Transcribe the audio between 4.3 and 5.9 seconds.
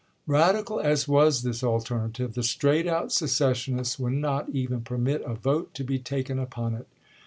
even permit a vote to